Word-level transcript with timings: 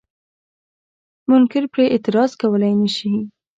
منکر 1.29 1.63
پرې 1.71 1.85
اعتراض 1.93 2.31
کولای 2.41 2.73
نشي. 2.81 3.13